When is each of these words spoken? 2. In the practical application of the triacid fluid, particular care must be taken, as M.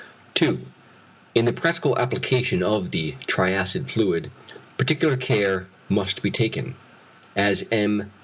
2. 0.33 0.59
In 1.35 1.45
the 1.45 1.53
practical 1.53 1.95
application 1.99 2.63
of 2.63 2.89
the 2.89 3.11
triacid 3.27 3.87
fluid, 3.87 4.31
particular 4.75 5.15
care 5.15 5.67
must 5.89 6.23
be 6.23 6.31
taken, 6.31 6.73
as 7.35 7.67
M. 7.71 8.11